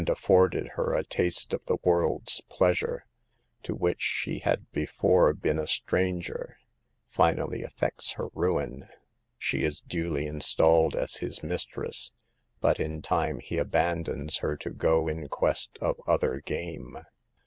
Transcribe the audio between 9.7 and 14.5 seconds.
duly installed as his mistress, but in time he abandons